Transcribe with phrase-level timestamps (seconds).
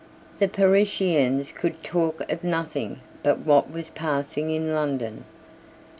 [0.39, 5.25] The Parisians could talk of nothing but what was passing in London.